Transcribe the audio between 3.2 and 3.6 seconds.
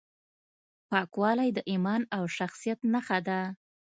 ده.